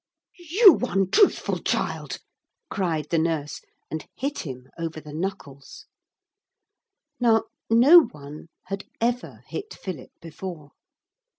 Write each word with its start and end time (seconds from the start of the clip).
'You 0.39 0.79
untruthful 0.81 1.59
child!' 1.59 2.17
cried 2.71 3.11
the 3.11 3.19
nurse, 3.19 3.61
and 3.91 4.07
hit 4.15 4.39
him 4.39 4.67
over 4.75 4.99
the 4.99 5.13
knuckles. 5.13 5.85
Now, 7.19 7.43
no 7.69 8.05
one 8.05 8.47
had 8.63 8.85
ever 8.99 9.43
hit 9.45 9.75
Philip 9.75 10.09
before. 10.19 10.71